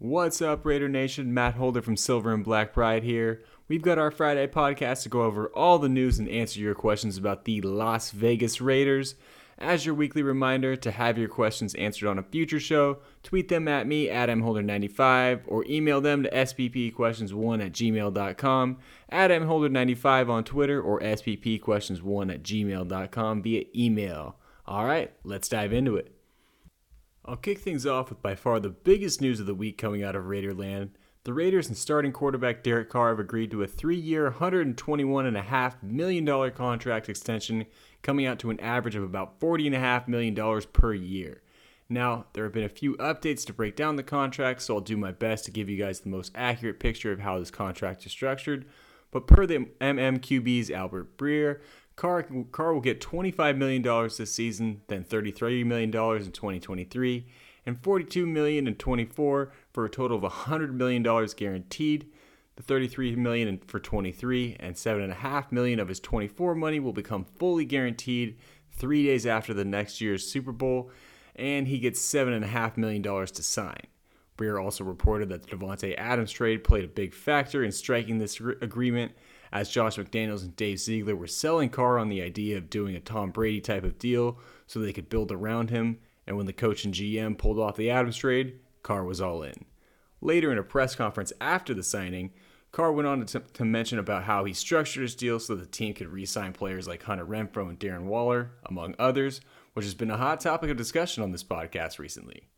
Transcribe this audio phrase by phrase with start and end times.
[0.00, 1.34] What's up, Raider Nation?
[1.34, 3.42] Matt Holder from Silver and Black Pride here.
[3.66, 7.18] We've got our Friday podcast to go over all the news and answer your questions
[7.18, 9.16] about the Las Vegas Raiders.
[9.58, 13.66] As your weekly reminder to have your questions answered on a future show, tweet them
[13.66, 18.78] at me at mholder95 or email them to sbpquestions1 at gmail.com,
[19.08, 24.36] at mholder95 on Twitter or sbpquestions1 at gmail.com via email.
[24.64, 26.17] All right, let's dive into it.
[27.28, 30.16] I'll kick things off with by far the biggest news of the week coming out
[30.16, 30.92] of Raiderland.
[31.24, 36.50] The Raiders and starting quarterback Derek Carr have agreed to a three year, $121.5 million
[36.52, 37.66] contract extension,
[38.00, 41.42] coming out to an average of about $40.5 million per year.
[41.90, 44.96] Now, there have been a few updates to break down the contract, so I'll do
[44.96, 48.12] my best to give you guys the most accurate picture of how this contract is
[48.12, 48.64] structured.
[49.10, 51.60] But per the MMQB's Albert Breer,
[51.98, 57.26] Carr, Carr will get $25 million this season, then $33 million in 2023,
[57.66, 62.06] and 42 million in 24 for a total of $100 million guaranteed.
[62.54, 67.64] The $33 million for 23 and 7.5 million of his 24 money will become fully
[67.64, 68.38] guaranteed
[68.70, 70.92] three days after the next year's Super Bowl,
[71.34, 73.82] and he gets $7.5 million to sign.
[74.36, 78.38] Breer also reported that the Davante Adams trade played a big factor in striking this
[78.38, 79.12] agreement
[79.52, 83.00] as Josh McDaniels and Dave Ziegler were selling Carr on the idea of doing a
[83.00, 85.98] Tom Brady type of deal so they could build around him.
[86.26, 89.64] And when the coach and GM pulled off the Adams trade, Carr was all in.
[90.20, 92.32] Later in a press conference after the signing,
[92.70, 95.94] Carr went on to, to mention about how he structured his deal so the team
[95.94, 99.40] could re-sign players like Hunter Renfrow and Darren Waller, among others,
[99.72, 102.48] which has been a hot topic of discussion on this podcast recently.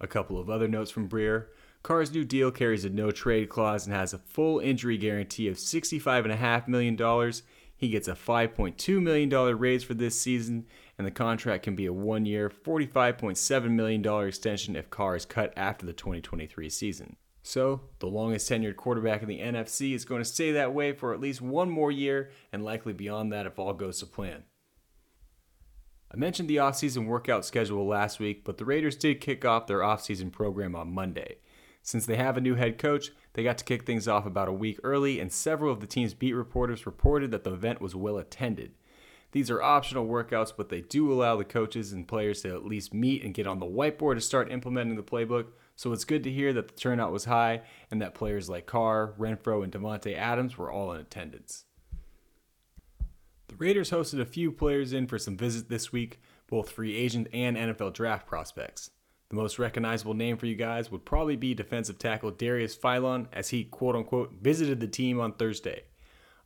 [0.00, 1.46] A couple of other notes from Breer.
[1.86, 5.54] Carr's new deal carries a no trade clause and has a full injury guarantee of
[5.54, 7.32] $65.5 million.
[7.76, 10.66] He gets a $5.2 million raise for this season,
[10.98, 15.52] and the contract can be a one year, $45.7 million extension if Carr is cut
[15.56, 17.14] after the 2023 season.
[17.44, 21.14] So, the longest tenured quarterback in the NFC is going to stay that way for
[21.14, 24.42] at least one more year and likely beyond that if all goes to plan.
[26.12, 29.82] I mentioned the offseason workout schedule last week, but the Raiders did kick off their
[29.82, 31.36] offseason program on Monday.
[31.86, 34.52] Since they have a new head coach, they got to kick things off about a
[34.52, 38.18] week early, and several of the team's beat reporters reported that the event was well
[38.18, 38.72] attended.
[39.30, 42.92] These are optional workouts, but they do allow the coaches and players to at least
[42.92, 45.46] meet and get on the whiteboard to start implementing the playbook.
[45.76, 49.14] So it's good to hear that the turnout was high and that players like Carr,
[49.16, 51.66] Renfrow, and Davante Adams were all in attendance.
[53.46, 57.28] The Raiders hosted a few players in for some visits this week, both free agent
[57.32, 58.90] and NFL draft prospects.
[59.28, 63.48] The most recognizable name for you guys would probably be defensive tackle Darius Philon, as
[63.48, 65.82] he quote unquote visited the team on Thursday.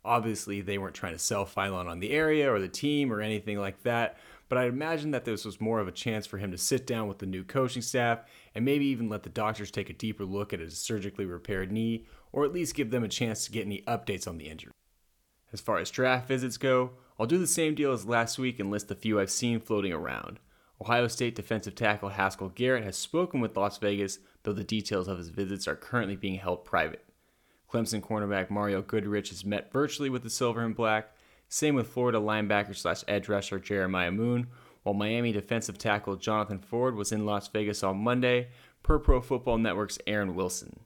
[0.03, 3.59] Obviously, they weren't trying to sell Philon on the area or the team or anything
[3.59, 4.17] like that,
[4.49, 7.07] but I'd imagine that this was more of a chance for him to sit down
[7.07, 8.21] with the new coaching staff
[8.55, 12.07] and maybe even let the doctors take a deeper look at his surgically repaired knee,
[12.31, 14.73] or at least give them a chance to get any updates on the injury.
[15.53, 18.71] As far as draft visits go, I'll do the same deal as last week and
[18.71, 20.39] list the few I've seen floating around.
[20.81, 25.19] Ohio State defensive tackle Haskell Garrett has spoken with Las Vegas, though the details of
[25.19, 27.05] his visits are currently being held private.
[27.71, 31.11] Clemson cornerback Mario Goodrich has met virtually with the Silver and Black.
[31.47, 34.47] Same with Florida linebacker slash edge rusher Jeremiah Moon,
[34.81, 38.47] while Miami defensive tackle Jonathan Ford was in Las Vegas on Monday,
[38.81, 40.79] per Pro Football Network's Aaron Wilson.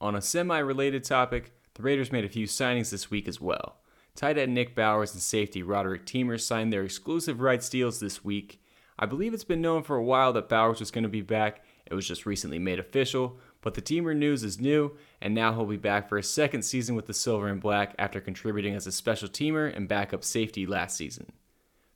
[0.00, 3.78] On a semi related topic, the Raiders made a few signings this week as well.
[4.14, 8.60] Tight end Nick Bowers and safety Roderick Teamer signed their exclusive rights deals this week,
[8.98, 11.64] I believe it's been known for a while that Bowers was going to be back.
[11.86, 15.66] It was just recently made official, but the Teamer news is new, and now he'll
[15.66, 18.92] be back for a second season with the Silver and Black after contributing as a
[18.92, 21.32] special teamer and backup safety last season.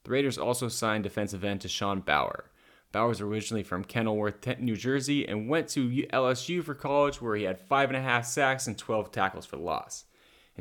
[0.03, 2.45] The Raiders also signed defensive end Tashawn Bower.
[2.91, 7.59] Bower's originally from Kenilworth, New Jersey, and went to LSU for college, where he had
[7.59, 10.05] five and a half sacks and 12 tackles for loss.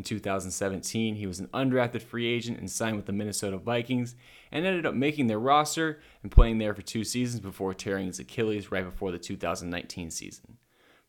[0.01, 4.15] In 2017, he was an undrafted free agent and signed with the Minnesota Vikings
[4.51, 8.19] and ended up making their roster and playing there for two seasons before tearing his
[8.19, 10.57] Achilles right before the 2019 season.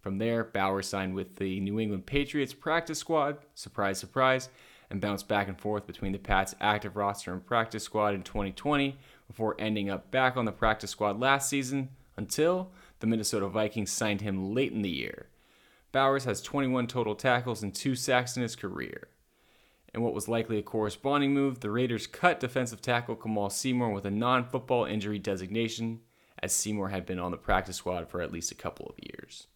[0.01, 4.49] From there, Bower signed with the New England Patriots practice squad, surprise, surprise,
[4.89, 8.97] and bounced back and forth between the Pats' active roster and practice squad in 2020
[9.25, 11.87] before ending up back on the practice squad last season
[12.17, 15.27] until the Minnesota Vikings signed him late in the year.
[15.91, 19.09] Bower's has 21 total tackles and two sacks in his career.
[19.93, 24.05] In what was likely a corresponding move, the Raiders cut defensive tackle Kamal Seymour with
[24.05, 25.99] a non football injury designation,
[26.39, 29.47] as Seymour had been on the practice squad for at least a couple of years.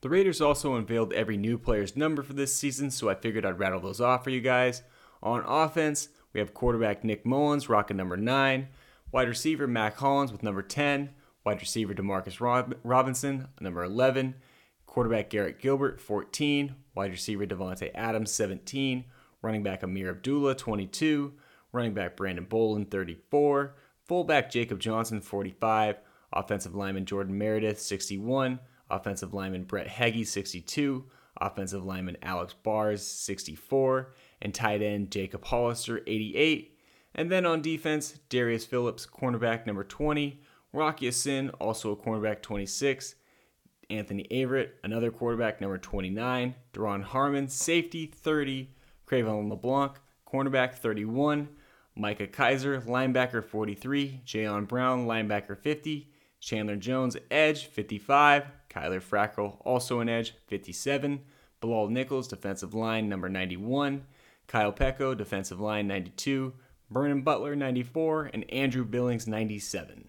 [0.00, 3.58] The Raiders also unveiled every new player's number for this season, so I figured I'd
[3.58, 4.82] rattle those off for you guys.
[5.22, 8.68] On offense, we have quarterback Nick Mullens rocking number 9,
[9.12, 11.10] wide receiver Mack Hollins with number 10,
[11.44, 14.36] wide receiver Demarcus Rob- Robinson, number 11,
[14.90, 19.04] quarterback Garrett Gilbert, 14, wide receiver Davante Adams, 17,
[19.40, 21.32] running back Ameer Abdullah, 22,
[21.70, 26.00] running back Brandon Bolden, 34, fullback Jacob Johnson, 45,
[26.32, 28.58] offensive lineman Jordan Meredith, 61,
[28.90, 31.04] offensive lineman Brett Heggie, 62,
[31.40, 36.76] offensive lineman Alex Bars, 64, and tight end Jacob Hollister, 88.
[37.14, 40.42] And then on defense, Darius Phillips, cornerback number 20,
[40.72, 43.14] Rocky Ya-Sin, also a cornerback 26,
[43.90, 48.70] Anthony Averett, another quarterback number 29, Duron Harmon, safety 30,
[49.06, 49.92] Cre'Von LeBlanc,
[50.26, 51.48] cornerback 31,
[51.96, 56.10] Micah Kiser, linebacker 43, Jayon Brown, linebacker 50,
[56.40, 61.20] Chandler Jones, edge 55, Kyler Fackrell, also an edge 57,
[61.60, 64.06] Bilal Nichols, defensive line number 91,
[64.46, 66.54] Kyle Peko, defensive line 92,
[66.90, 70.08] Vernon Butler 94, and Andrew Billings 97.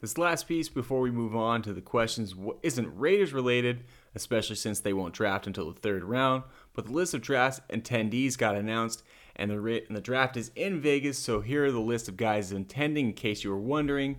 [0.00, 3.84] This last piece before we move on to the questions isn't Raiders related,
[4.14, 8.38] especially since they won't draft until the third round, but the list of draft attendees
[8.38, 9.02] got announced
[9.38, 12.50] and the, and the draft is in Vegas, so here are the list of guys
[12.50, 14.18] intending in case you were wondering.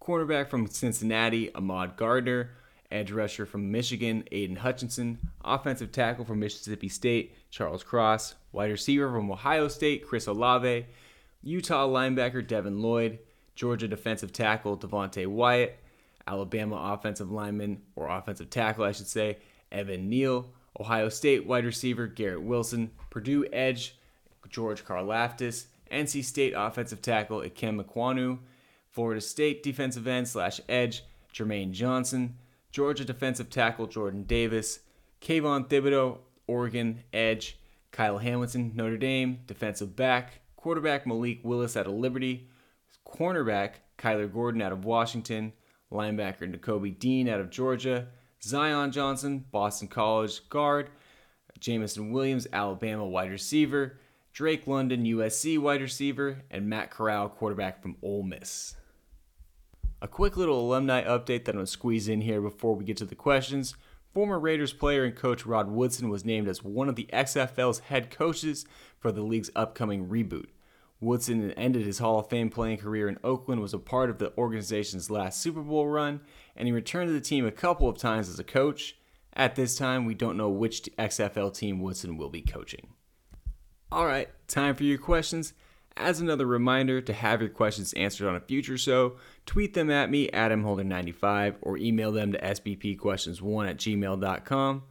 [0.00, 2.50] Cornerback from Cincinnati, Ahmad Gardner.
[2.90, 5.18] Edge rusher from Michigan, Aidan Hutchinson.
[5.44, 8.34] Offensive tackle from Mississippi State, Charles Cross.
[8.52, 10.86] Wide receiver from Ohio State, Chris Olave.
[11.42, 13.20] Utah linebacker, Devin Lloyd.
[13.56, 15.78] Georgia defensive tackle Devonte Wyatt,
[16.26, 19.38] Alabama offensive lineman, or offensive tackle, I should say,
[19.72, 23.96] Evan Neal, Ohio State wide receiver Garrett Wilson, Purdue edge
[24.48, 28.38] George Karlaftis, NC State offensive tackle Ikem Ekwonu,
[28.90, 31.02] Florida State defensive end slash edge
[31.34, 32.36] Jermaine Johnson,
[32.70, 34.80] Georgia defensive tackle Jordan Davis,
[35.20, 37.58] Kayvon Thibodeaux, Oregon edge,
[37.90, 42.48] Kyle Hamilton, Notre Dame defensive back, quarterback Malik Willis out of Liberty,
[43.06, 45.52] cornerback Kyler Gordon out of Washington,
[45.92, 48.08] linebacker Nakobe Dean out of Georgia,
[48.42, 50.90] Zion Johnson, Boston College guard,
[51.58, 53.98] Jameson Williams, Alabama wide receiver,
[54.32, 58.76] Drake London, USC wide receiver, and Matt Corral, quarterback from Ole Miss.
[60.02, 62.98] A quick little alumni update that I'm going to squeeze in here before we get
[62.98, 63.74] to the questions.
[64.12, 68.10] Former Raiders player and coach Rod Woodson was named as one of the XFL's head
[68.10, 68.66] coaches
[68.98, 70.48] for the league's upcoming reboot.
[71.00, 74.32] Woodson ended his Hall of Fame playing career in Oakland, was a part of the
[74.38, 76.20] organization's last Super Bowl run,
[76.56, 78.96] and he returned to the team a couple of times as a coach.
[79.34, 82.88] At this time, we don't know which XFL team Woodson will be coaching.
[83.92, 85.52] All right, time for your questions.
[85.98, 89.16] As another reminder to have your questions answered on a future show,
[89.46, 94.82] tweet them at me, at mholder95, or email them to sbpquestions1 at gmail.com.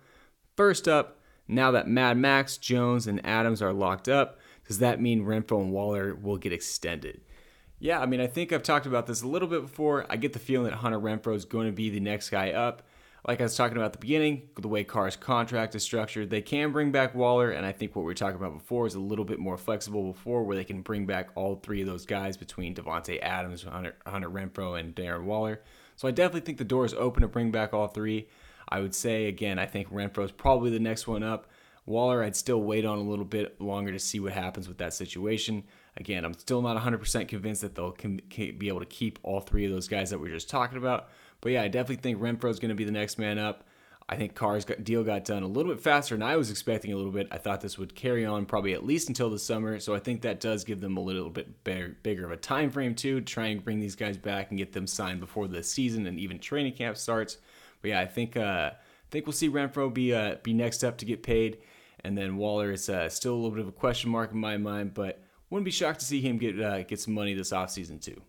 [0.56, 5.26] First up, now that Mad Max, Jones, and Adams are locked up, does that mean
[5.26, 7.22] Renfrow and Waller will get extended?
[7.80, 10.06] Yeah, I mean, I think I've talked about this a little bit before.
[10.10, 12.84] I get the feeling that Hunter Renfrow is going to be the next guy up.
[13.28, 16.44] Like I was talking about at the beginning, the way Carr's contract is structured, they
[16.44, 19.00] can bring back Waller, and I think what we were talking about before is a
[19.00, 22.38] little bit more flexible before, where they can bring back all three of those guys
[22.38, 25.62] between Davante Adams, Hunter, Hunter Renfrow, and Darren Waller.
[25.96, 28.28] So I definitely think the door is open to bring back all three.
[28.70, 31.48] I would say again, I think Renfrow is probably the next one up.
[31.86, 34.94] Waller, I'd still wait on a little bit longer to see what happens with that
[34.94, 35.64] situation.
[35.98, 39.72] Again, I'm still not 100% convinced that they'll be able to keep all three of
[39.72, 41.10] those guys that we are just talking about.
[41.42, 43.66] But yeah, I definitely think Renfrow is going to be the next man up.
[44.08, 46.96] I think Carr's deal got done a little bit faster than I was expecting a
[46.96, 47.28] little bit.
[47.32, 50.22] I thought this would carry on probably at least until the summer, so I think
[50.22, 53.26] that does give them a little bit better, bigger of a time frame too to
[53.26, 56.38] try and bring these guys back and get them signed before the season and even
[56.38, 57.38] training camp starts.
[57.82, 61.00] But yeah, I think uh, I think we'll see Renfrow be uh, be next up
[61.00, 61.58] to get paid.
[62.06, 64.58] And then Waller is uh, still a little bit of a question mark in my
[64.58, 68.00] mind, but wouldn't be shocked to see him get uh, get some money this offseason
[68.00, 68.22] too.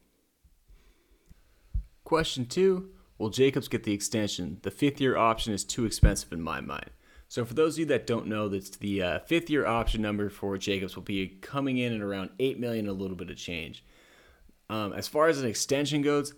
[2.02, 4.60] Question two: Will Jacobs get the extension?
[4.62, 6.90] The fifth year option is too expensive in my mind.
[7.28, 10.30] So for those of you that don't know, that's the uh, fifth year option number
[10.30, 13.84] for Jacobs will be coming in at around eight million, a little bit of change.
[14.70, 16.32] Um, as far as an extension goes,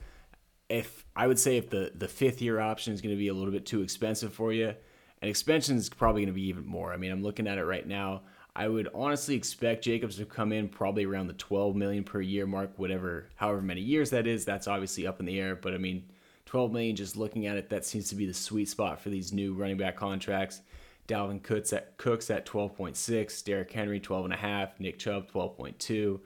[0.68, 3.34] if I would say if the the fifth year option is going to be a
[3.34, 4.74] little bit too expensive for you,
[5.20, 6.92] and expansion is probably going to be even more.
[6.92, 8.22] I mean, I'm looking at it right now.
[8.54, 12.46] I would honestly expect Jacobs to come in probably around the 12 million per year
[12.46, 14.44] mark, whatever, however many years that is.
[14.44, 16.04] That's obviously up in the air, but I mean,
[16.46, 16.96] 12 million.
[16.96, 19.76] Just looking at it, that seems to be the sweet spot for these new running
[19.76, 20.62] back contracts.
[21.06, 26.20] Dalvin Cooks at Cooks at 12.6, Derrick Henry 12.5, Nick Chubb 12.2.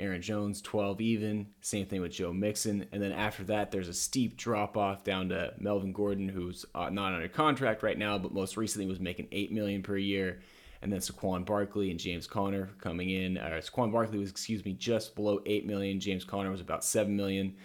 [0.00, 1.48] Aaron Jones, 12 even.
[1.60, 2.86] Same thing with Joe Mixon.
[2.92, 6.88] And then after that, there's a steep drop off down to Melvin Gordon, who's uh,
[6.90, 10.40] not under contract right now, but most recently was making 8 million per year.
[10.82, 13.38] And then Saquon Barkley and James Conner coming in.
[13.38, 15.98] Uh, Saquon Barkley was, excuse me, just below 8 million.
[15.98, 17.56] James Conner was about 7 million.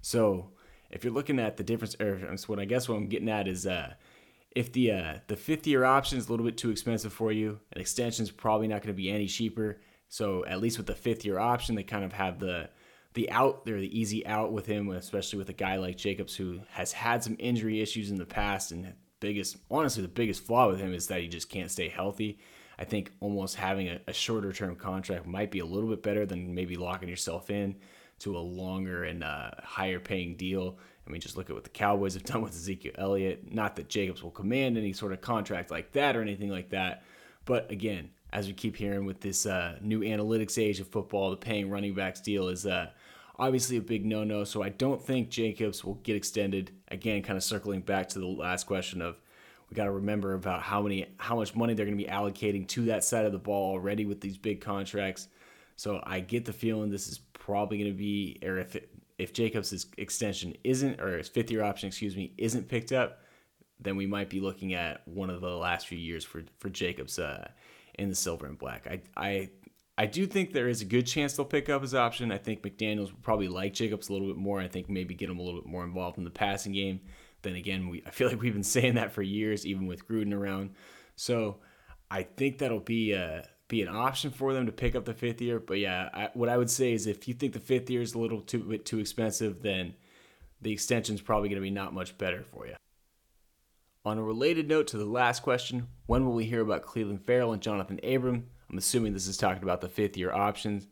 [0.00, 0.48] So
[0.90, 3.66] if you're looking at the difference, or what I guess what I'm getting at is
[3.66, 3.92] uh,
[4.54, 7.58] if the uh, the fifth year option is a little bit too expensive for you,
[7.72, 9.80] an extension is probably not going to be any cheaper.
[10.12, 12.68] So at least with the fifth year option, they kind of have the
[13.14, 16.60] the out they're the easy out with him, especially with a guy like Jacobs who
[16.68, 20.78] has had some injury issues in the past and biggest honestly the biggest flaw with
[20.78, 22.38] him is that he just can't stay healthy.
[22.78, 26.26] I think almost having a, a shorter term contract might be a little bit better
[26.26, 27.76] than maybe locking yourself in
[28.18, 30.76] to a longer and uh, higher paying deal.
[31.06, 33.50] I mean, just look at what the Cowboys have done with Ezekiel Elliott.
[33.50, 37.02] Not that Jacobs will command any sort of contract like that or anything like that.
[37.46, 41.36] But again, as we keep hearing with this uh, new analytics age of football, the
[41.36, 42.88] paying running backs deal is uh,
[43.38, 44.44] obviously a big no no.
[44.44, 46.70] So I don't think Jacobs will get extended.
[46.88, 49.20] Again, kind of circling back to the last question of
[49.68, 52.66] we got to remember about how many how much money they're going to be allocating
[52.68, 55.28] to that side of the ball already with these big contracts.
[55.76, 59.32] So I get the feeling this is probably going to be, or if it, if
[59.32, 63.20] Jacobs' extension isn't, or his fifth year option, excuse me, isn't picked up,
[63.80, 67.18] then we might be looking at one of the last few years for for Jacobs
[67.18, 67.48] uh,
[67.94, 68.86] in the silver and black.
[68.86, 69.50] I I
[69.98, 72.32] I do think there is a good chance they'll pick up his option.
[72.32, 74.60] I think McDaniels will probably like Jacobs a little bit more.
[74.60, 77.00] I think maybe get him a little bit more involved in the passing game.
[77.42, 80.32] Then again, we I feel like we've been saying that for years, even with Gruden
[80.32, 80.70] around.
[81.16, 81.58] So
[82.10, 85.40] I think that'll be a be an option for them to pick up the fifth
[85.40, 85.58] year.
[85.58, 88.14] But yeah, I, what I would say is if you think the fifth year is
[88.14, 89.94] a little too bit too expensive, then
[90.60, 92.74] the extension is probably going to be not much better for you.
[94.04, 97.52] On a related note to the last question, when will we hear about Clelin Ferrell
[97.52, 98.48] and Jonathan Abram?
[98.68, 100.88] I'm assuming this is talking about the fifth year options.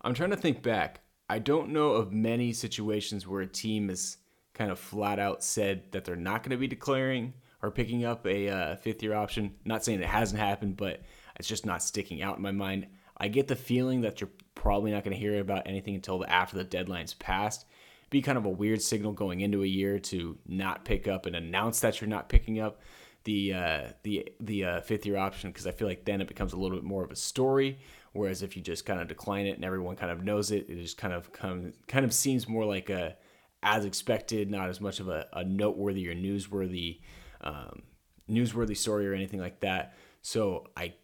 [0.00, 1.00] I'm trying to think back.
[1.28, 4.16] I don't know of many situations where a team has
[4.54, 8.26] kind of flat out said that they're not going to be declaring or picking up
[8.26, 9.56] a uh, fifth year option.
[9.66, 11.02] Not saying it hasn't happened, but
[11.36, 12.86] it's just not sticking out in my mind.
[13.18, 16.56] I get the feeling that you're probably not going to hear about anything until after
[16.56, 17.66] the deadline's passed.
[18.14, 21.34] Be kind of a weird signal going into a year to not pick up and
[21.34, 22.80] announce that you're not picking up
[23.24, 26.52] the uh, the the uh, fifth year option because I feel like then it becomes
[26.52, 27.80] a little bit more of a story.
[28.12, 30.80] Whereas if you just kind of decline it and everyone kind of knows it, it
[30.80, 33.16] just kind of come, kind of seems more like a
[33.64, 37.00] as expected, not as much of a, a noteworthy or newsworthy
[37.40, 37.82] um,
[38.30, 39.96] newsworthy story or anything like that.
[40.22, 40.94] So I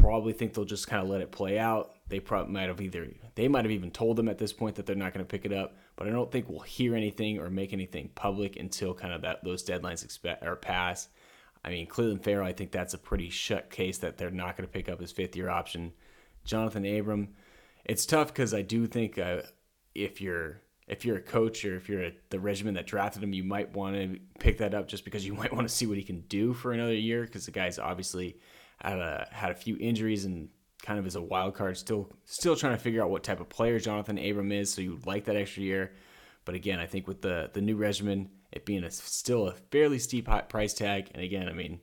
[0.00, 1.94] probably think they'll just kind of let it play out.
[2.08, 4.84] They probably might have either they might have even told them at this point that
[4.84, 7.48] they're not going to pick it up, but I don't think we'll hear anything or
[7.48, 11.08] make anything public until kind of that those deadlines expect or pass.
[11.64, 14.68] I mean, Clelin Ferrell, I think that's a pretty shut case that they're not going
[14.68, 15.92] to pick up his fifth year option.
[16.44, 17.30] Jonathan Abram,
[17.86, 19.42] it's tough because I do think uh,
[19.94, 23.32] if you're if you're a coach or if you're a, the regiment that drafted him,
[23.32, 25.96] you might want to pick that up just because you might want to see what
[25.96, 28.36] he can do for another year because the guy's obviously
[28.80, 30.48] had a had a few injuries and
[30.82, 31.76] kind of is a wild card.
[31.76, 34.72] Still still trying to figure out what type of player Jonathan Abram is.
[34.72, 35.92] So you would like that extra year.
[36.44, 39.98] But again, I think with the the new regimen, it being a, still a fairly
[39.98, 41.80] steep price tag, and again, I mean,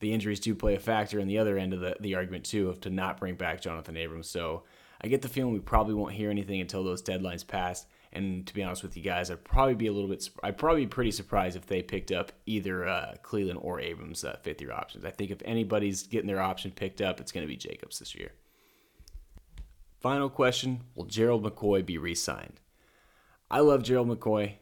[0.00, 2.68] the injuries do play a factor in the other end of the, the argument too
[2.68, 4.28] of to not bring back Jonathan Abrams.
[4.28, 4.64] So
[5.00, 7.86] I get the feeling we probably won't hear anything until those deadlines pass.
[8.12, 10.82] And to be honest with you guys, I'd probably be a little bit, I'd probably
[10.82, 14.72] be pretty surprised if they picked up either uh, Clelin or Abrams uh, fifth year
[14.72, 15.04] options.
[15.04, 18.14] I think if anybody's getting their option picked up, it's going to be Jacobs this
[18.14, 18.32] year.
[20.00, 22.60] Final question Will Gerald McCoy be re signed?
[23.50, 24.54] I love Gerald McCoy.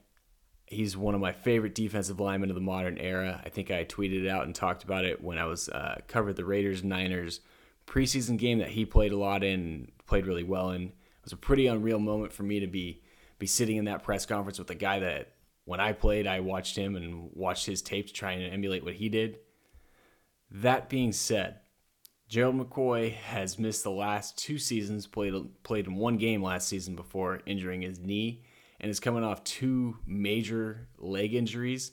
[0.66, 3.40] He's one of my favorite defensive linemen of the modern era.
[3.44, 6.36] I think I tweeted it out and talked about it when I was uh, covered
[6.36, 7.40] the Raiders Niners
[7.86, 10.82] preseason game that he played a lot in, and played really well in.
[10.82, 13.02] It was a pretty unreal moment for me to be
[13.40, 15.32] be sitting in that press conference with a guy that
[15.64, 18.94] when I played, I watched him and watched his tape to try and emulate what
[18.94, 19.38] he did.
[20.50, 21.60] That being said,
[22.28, 26.94] Gerald McCoy has missed the last two seasons, played played in one game last season
[26.94, 28.44] before injuring his knee,
[28.78, 31.92] and is coming off two major leg injuries.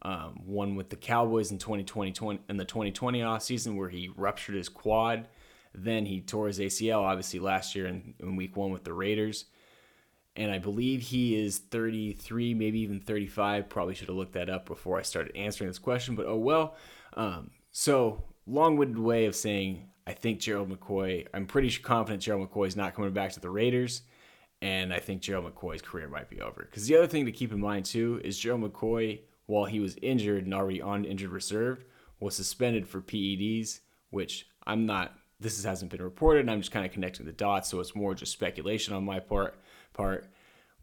[0.00, 4.54] Um, one with the Cowboys in 2020 in the 2020 off season where he ruptured
[4.54, 5.28] his quad.
[5.74, 9.46] Then he tore his ACL, obviously last year in, in week one with the Raiders
[10.38, 13.68] and I believe he is 33, maybe even 35.
[13.68, 16.76] Probably should have looked that up before I started answering this question, but oh well.
[17.14, 22.48] Um, so, long winded way of saying I think Gerald McCoy, I'm pretty confident Gerald
[22.48, 24.02] McCoy is not coming back to the Raiders,
[24.62, 26.62] and I think Gerald McCoy's career might be over.
[26.62, 29.96] Because the other thing to keep in mind, too, is Gerald McCoy, while he was
[30.00, 31.84] injured and already on injured reserve,
[32.20, 33.80] was suspended for PEDs,
[34.10, 36.48] which I'm not, this hasn't been reported.
[36.48, 39.58] I'm just kind of connecting the dots, so it's more just speculation on my part
[39.98, 40.26] part.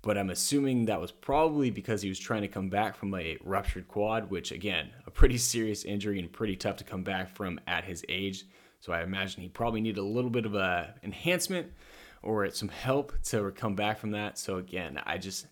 [0.04, 3.38] But I'm assuming that was probably because he was trying to come back from a
[3.44, 7.60] ruptured quad, which again, a pretty serious injury and pretty tough to come back from
[7.66, 8.46] at his age.
[8.82, 11.72] So I imagine he probably needed a little bit of a enhancement
[12.22, 14.38] or some help to come back from that.
[14.38, 15.48] So again, I just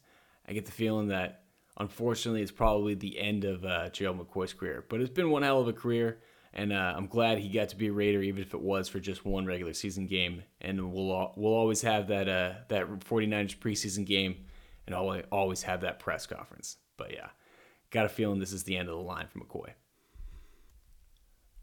[0.48, 1.44] I get the feeling that
[1.78, 4.86] unfortunately, it's probably the end of uh, Gerald McCoy's career.
[4.88, 6.20] But it's been one hell of a career,
[6.54, 9.00] and uh, I'm glad he got to be a Raider, even if it was for
[9.00, 10.44] just one regular season game.
[10.62, 14.46] And we'll we'll always have that uh, that 49ers preseason game,
[14.86, 16.78] and always always have that press conference.
[16.98, 17.30] But yeah,
[17.90, 19.72] got a feeling this is the end of the line for McCoy.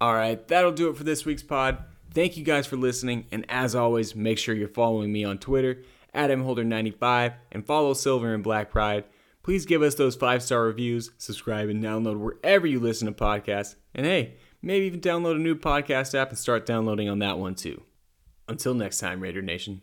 [0.00, 1.84] All right, that'll do it for this week's pod.
[2.12, 5.82] Thank you guys for listening, and as always, make sure you're following me on Twitter
[6.12, 9.04] at mholder95 and follow Silver and Black Pride.
[9.42, 13.76] Please give us those five star reviews, subscribe, and download wherever you listen to podcasts.
[13.94, 17.54] And hey, maybe even download a new podcast app and start downloading on that one
[17.54, 17.82] too.
[18.48, 19.82] Until next time, Raider Nation.